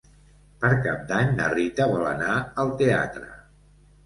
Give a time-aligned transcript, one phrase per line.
[0.63, 3.31] Per Cap d'Any na Rita vol anar al teatre.